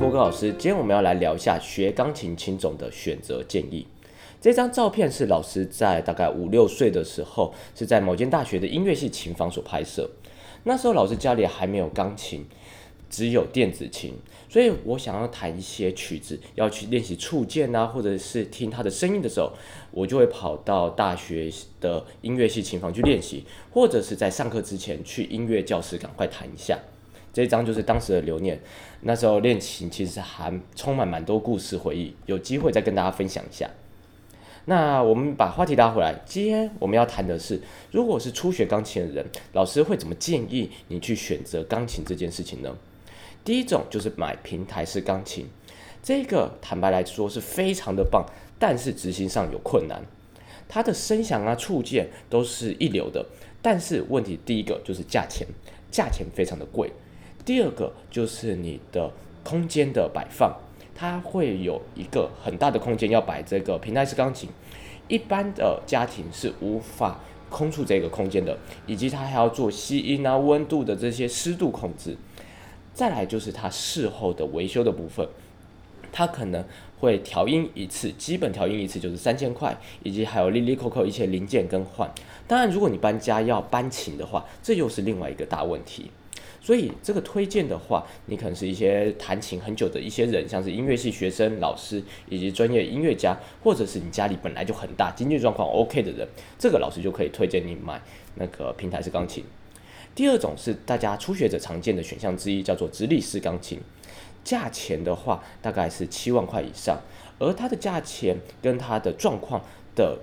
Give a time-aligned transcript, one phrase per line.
[0.00, 3.86] 郭哥老师，今天我们要来聊一下学钢琴琴种的选择建议。
[4.40, 10.10] 这张照片是老师在大概五六岁的时候，是在某间大学的音乐系琴房所拍摄。
[10.64, 12.46] 那时候老师家里还没有钢琴，
[13.10, 14.14] 只有电子琴，
[14.48, 19.52] 所以我想要弹一些曲子，要去练习触键啊，或者是听他的声音的时候，
[19.90, 26.78] 我就会跑到大学的音乐系琴房去练习，或者是在上课之前去音乐教室赶快弹一下。
[27.32, 28.60] 这一张就是当时的留念，
[29.02, 33.70] 那时候练琴其实还充满蛮多故事回忆，有机会再跟大家分享一下。
[34.66, 42.76] 那我们把话题拉回来，今天我们要谈的是，如果是初学钢琴的人，老师会怎么建议你去选择钢琴这件事情呢？
[43.42, 45.46] 第一种就是买平台式钢琴，
[46.02, 48.26] 这个坦白来说是非常的棒，
[48.58, 50.02] 但是执行上有困难，
[50.68, 53.24] 它的声响啊、触键都是一流的，
[53.62, 55.46] 但是问题第一个就是价钱，
[55.90, 56.92] 价钱非常的贵。
[57.44, 59.10] 第二个就是你的
[59.42, 60.54] 空间的摆放，
[60.94, 64.48] 它会有一个很大的空间要摆这个平台式钢琴，
[65.08, 67.18] 一般的家庭是无法
[67.48, 72.16] 空出这个空间的，以及它还要做吸音啊、温度的这些湿度控制。
[72.92, 75.26] 再来就是它事后的维修的部分，
[76.12, 76.62] 它可能
[76.98, 82.12] 会调音一次，基本调音一次就是三千块，以及还有利利扣扣一些零件更换。
[82.46, 86.10] 当然，如果你搬家要搬琴的话，这又是另外一个大问题。
[86.62, 98.00] 所以这个推荐的话，你可能是一些弹琴很久的一些人，像是音乐系学生、老师以及专业音乐家，或者是你家里本来就很大、经济状况 OK 的人，这个老师就可以推荐你买
[98.34, 99.42] 那个平台式钢琴。
[100.14, 103.80] 第二种是大家初学者常见的选项之一，叫做直立式钢琴，
[104.44, 107.00] 价钱的话大概是七万块以上，
[107.38, 109.62] 而它的价钱跟它的状况
[109.96, 110.18] 的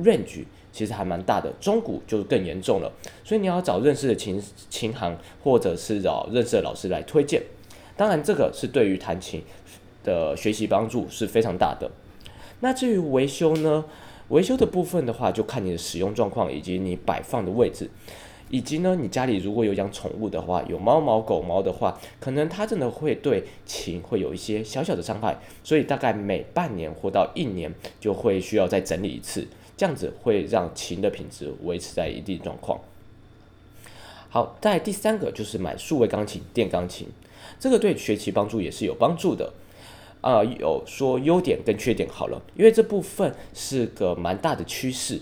[0.00, 0.44] range。
[0.72, 2.92] 其实还蛮大的，中古就更严重了，
[3.24, 7.42] 所以你要找认识的琴琴行，或者是找认识的老师来推荐。
[7.96, 9.42] 当然，这个是对于弹琴
[10.02, 11.90] 的学习帮助是非常大的。
[12.60, 13.84] 那至于维修呢？
[14.28, 17.90] 维修的部分的话，就看你的使用状况以及你摆放的位置，
[18.48, 29.44] 以及呢，你家里如果有养宠物的话，有猫毛、狗毛的话，可能它真的会对琴会有一些小小的伤害，所以大概每半年或到一年就会需要再整理一次。
[29.80, 32.78] 这样子会让琴的品质维持在一定状况。
[34.28, 37.08] 好，在第三个就是买数位钢琴、电钢琴，
[37.58, 39.50] 这个对学习帮助也是有帮助的。
[40.20, 45.18] 啊、有说优点跟缺点好了，因为这部分是个蛮大的趋势。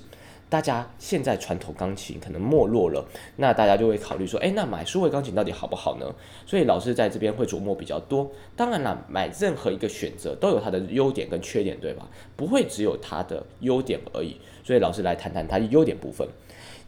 [0.48, 3.04] 大家现在传统钢琴可能没落了，
[3.36, 6.06] 那大家就会考虑说，诶，那买数位钢琴到底好不好呢？
[6.46, 8.30] 所以老师在这边会琢磨比较多。
[8.56, 12.08] 当然了，买任何一个选择都有它的优点跟缺点，对吧？
[12.34, 14.40] 不会只有它的优点而已。
[14.64, 16.26] 所以老师来谈谈它的优点部分。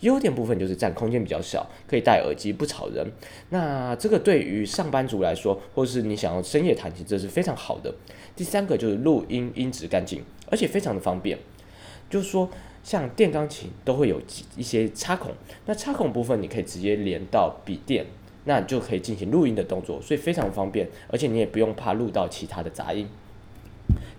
[0.01, 3.07] 优点部分就是占空间比较小，可以戴耳机不吵人。
[3.51, 7.95] 那这个对于上班族来说，或是你想要深夜弹琴，这是非常好的。
[8.35, 11.39] 第三个就是录音音质干净，而且非常的方便。
[12.09, 12.49] 就是说。
[12.83, 14.21] 像电钢琴都会有
[14.57, 15.33] 一些插孔，
[15.67, 18.07] 那插孔部分你可以直接连到笔电，
[18.45, 23.07] 那你就可以进行录音的动作，所以非常方便，而且你也不用怕录到其他的杂音。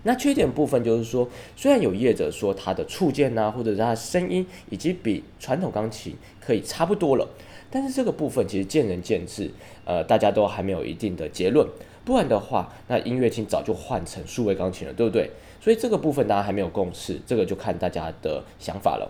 [0.04, 7.28] 那缺点部分就是说，虽然有业者说它的触键啊，或者是它的声音已经比传统钢琴可以差不多了，
[7.70, 9.50] 但是这个部分其实见仁见智，
[9.84, 11.66] 呃，大家都还没有一定的结论。
[12.04, 15.30] 不然的话，那音乐厅早就换成数位钢琴了，对不对？
[15.62, 19.08] 所以这个部分大家还没有共识，这个就看大家的想法了。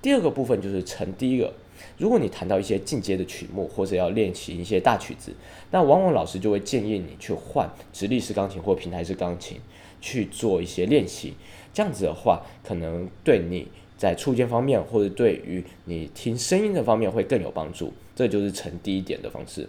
[0.00, 1.52] 第二个部分就是成第一个，
[1.98, 5.34] 如果你弹到一些进阶的曲目，或者要练习一些大曲子，
[5.70, 9.58] 那往往老师就会建议你去换直立式钢琴或平台式钢琴
[10.00, 11.34] 去做一些练习。
[11.74, 13.68] 这样子的话，可能对你
[13.98, 17.92] 在触键方面，或者对于你听声音的方面会更有帮助。
[18.16, 19.68] 这就是成第一点的方式。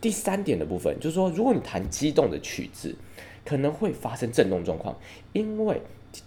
[0.00, 2.94] 第三点的部分就是说，如果你弹激动的曲子，
[3.46, 4.94] 可能会发生震动状况，
[5.32, 5.80] 因为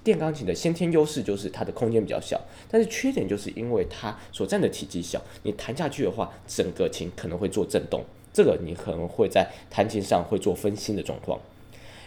[0.04, 11.40] 电钢琴的先天优势就是它的空间比较小，但是缺点就是因为它所占的体积小，你弹下去的话，整个琴可能会做震动，这个你可能会在弹琴上会做分心的状况。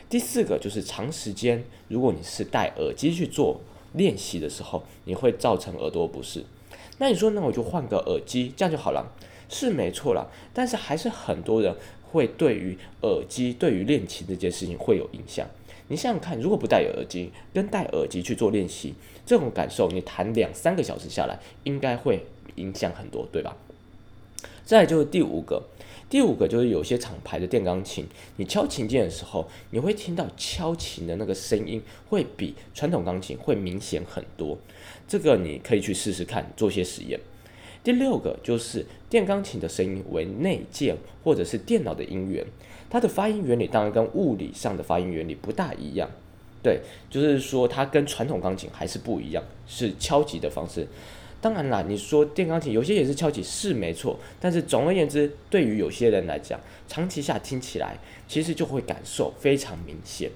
[0.08, 3.60] 第四个就是长时间，如果你是戴耳机去做
[3.92, 6.44] 练习的时候，你会造成耳朵不适。
[6.98, 9.12] 那你说，那我就换个耳机，这样就好了，
[9.48, 11.74] 是没错啦，但是还是很多人。
[12.12, 15.48] 会对于耳机，对于练琴这件事情会有影响。
[15.88, 18.94] 你想想看，如果不戴耳机，跟戴耳机去做练习，
[19.24, 22.24] 这种感受，你弹两三个小时下来，应该会
[22.56, 23.56] 影响很多，对吧？
[24.64, 25.62] 再就是第五个，
[26.08, 28.06] 第五个就是有些厂牌的电钢琴，
[28.36, 34.56] 你敲琴键的时候，你会听到敲琴的那个声音会比传统钢琴会明显很多。
[35.08, 37.18] 这个你可以去试试看，做些实验。
[37.84, 42.44] 第六个就是电钢琴的声音为内建或者是电脑的音源，
[42.88, 46.08] 它的发音原理当然跟物理上的发音原理不大一样。
[46.62, 46.80] 对，
[47.10, 50.86] 就是说它跟传统钢琴还是不一样，是敲击的方式。
[51.40, 54.16] 当然啦，你说电钢琴有些也是敲击，是没错。
[54.38, 57.98] 但是总而言之，对于有些人来讲，长期下听起来，
[58.28, 60.30] 其实就会感受非常明显。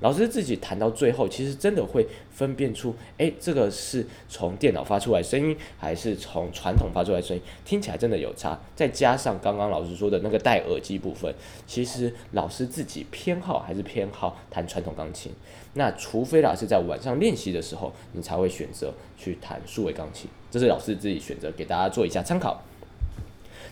[0.00, 8.58] 老师自己弹到最后，其实真的会分辨出，诶，这个是从电脑发出来声音，还是从传统发出来声音，听起来真的有差。
[8.74, 11.34] 再加上刚刚老师说的那个戴耳机部分，
[11.66, 15.32] 其实老师自己偏好还是偏好弹传统钢琴。
[15.74, 22.62] 那除非老师在晚上练习的时候，你才会选择去弹数位钢琴，这是老师自己选择，给大家做一下参考。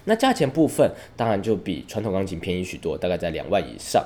[0.05, 4.05] 那价钱部分当然就比传统钢琴便宜许多，大概在两万以上。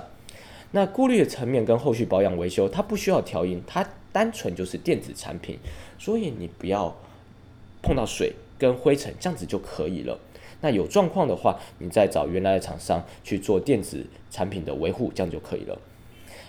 [0.73, 5.59] 那顾虑的层面跟后续保养维修，它不需要调音，它单纯就是电子产品，
[5.99, 6.97] 所以你不要
[7.83, 10.19] 碰到水跟灰尘，这样子就可以了。
[10.63, 15.79] 那有状况的话，你再找原来的厂商去做电子产品的维护，这样就可以了。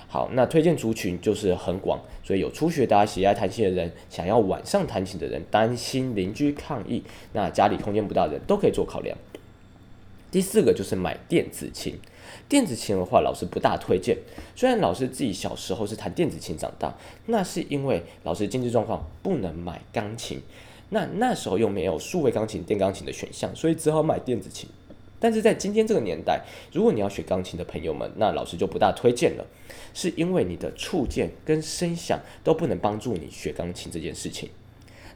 [0.08, 7.04] 好，那推荐族群就是很广，所以有初学的啊，喜爱弹琴的人，想要晚上弹琴的人，担心邻居抗议，
[7.34, 9.18] 那家里空间不大的人都可以做考量。
[10.34, 11.96] 第四个就是买电子琴。
[12.50, 14.18] 电子琴的话，老师不大推荐。
[14.56, 16.98] 虽然老师自己小时候是弹电子琴长大，
[17.28, 20.42] 那是因为老师经济状况不能买钢琴，
[20.90, 24.68] 那那时候又没有数位钢琴、电钢琴的选项，所以只好买电子琴。
[25.20, 26.42] 但是在今天这个年代，
[26.72, 29.46] 如果你要学钢琴的朋友们，那老师就不大推荐了，
[29.94, 34.50] 是因为你的触键跟声响都不能帮助你学钢琴这件事情。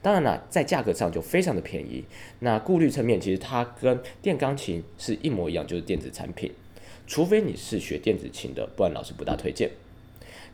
[0.02, 2.04] 当然了，在价格上就非常的便宜。
[2.40, 6.52] 那顾虑层面，其实它跟电钢琴是一模一样，就是电子产品。
[7.08, 9.72] 除非你是学电子琴的，不然老师不大推荐。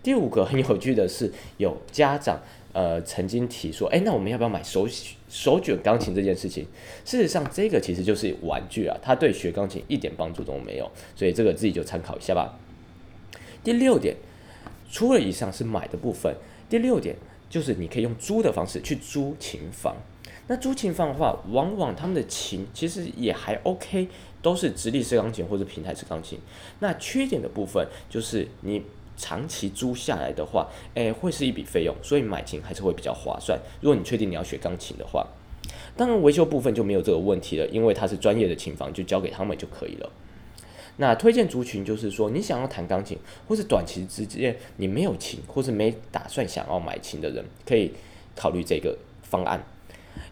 [0.01, 2.41] 第五个很有趣的是，有家长
[2.73, 4.87] 呃曾经提说，哎，那我们要不要买手
[5.29, 6.65] 手卷钢琴这件事情？
[7.05, 12.59] 事实上，这个其实就是玩具啊，它对学钢琴一点帮助都没有，所以这个自己就参考一下吧。
[13.63, 14.15] 第六点，
[14.91, 16.35] 除了以上是买的部分，
[16.69, 17.15] 第六点
[17.53, 19.95] 就是你可以用租的方式去租琴房。
[20.47, 24.07] 那租琴房的话，往往他们的琴其实也还 OK。
[24.41, 26.37] 都是直立式钢琴或者平台式钢琴。
[26.79, 28.81] 那缺点的部分就是你
[29.15, 33.57] 长期租下来的话，诶，会是一笔费用，所以买琴还是会比较划算。
[33.79, 35.25] 如果你确定你要学钢琴的话，
[35.95, 40.11] 当然维修部分就没有这个问题了，因为它是专业的琴房，就交给他们就可以了。
[40.97, 43.17] 那推荐族群就是说，你想要弹钢琴，
[43.47, 47.91] 或是短期之间你没有琴，或是没打算想要买琴的人，可以
[48.35, 49.65] 考虑这个方案。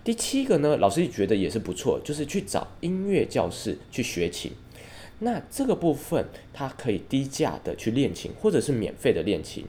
[0.04, 4.52] 第七个呢，老师觉得也是不错，就是去找音乐教室去学琴。
[5.20, 9.66] 那这个部分，它可以低价的去练琴，或者是免费的练琴。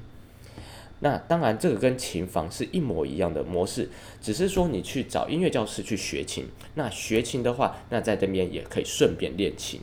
[1.00, 3.88] 那当然，这个跟琴房是一模一样的模式，
[4.20, 6.46] 只是说你去找音乐教室去学琴。
[6.74, 9.80] 那学琴的话，那在这边也可以顺便练琴。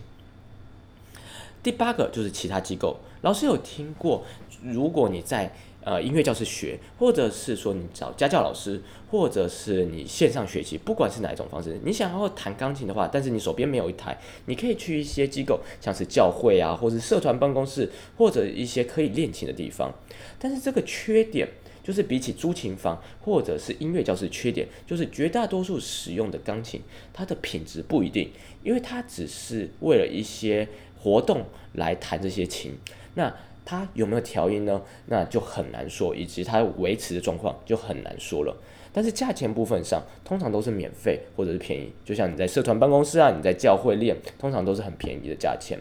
[1.63, 4.23] 第八个就是其他机构，老师有听过，
[4.63, 5.51] 如果你在。
[5.81, 8.79] 呃，音乐教室学，或者是说你找家教老师，
[9.09, 14.15] 或者是你线上学习，不管是哪一种方式，你想要弹钢琴的话，但是你手边没有一台，
[14.45, 19.91] 你可以去一些机构，像是教会啊，或是社团办公室，或者一些可以练琴的地方。
[20.37, 21.47] 但是这个缺点
[21.83, 26.81] 就是比起租琴房或者是音乐教室，缺点就是绝大多数使用的钢琴，
[27.13, 28.31] 它的品质不一定，
[28.63, 30.67] 因为它只是为了一些
[30.97, 32.77] 活动来弹这些琴，
[33.15, 33.33] 那。
[33.65, 34.81] 它有没有调音呢？
[35.09, 38.57] 那就很难说，以及它维持的状况就很难说了。
[38.91, 41.91] 但是价钱部分上，通常都是免费或者是便宜。
[42.03, 45.77] 就像你在社团办公室啊，你在教会练，通常都是很便宜的价钱，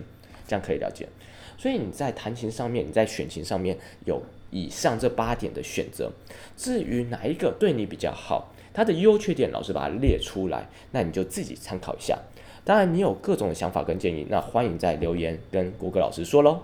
[0.46, 1.08] 这样可以了解。
[1.56, 6.11] 所以你在弹琴上面，你在选琴上面有以上这八点的选择。
[6.57, 12.19] 至于哪一个对你比较好，它的优缺点老师把它列出来，那你就自己参考一下。
[12.64, 16.61] 当然，你有各种的想法跟建议，那欢迎在留言跟国格老师说喽。